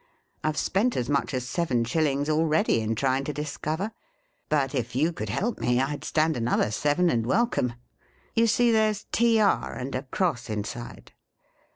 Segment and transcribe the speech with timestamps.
[0.43, 3.91] I 've spent as much as seven shillings already, in trying to discover;
[4.49, 7.73] but, if you could help me, I 'd stand another seven and welcome.
[8.33, 11.11] You see there 's TR and ;i cross, inside.'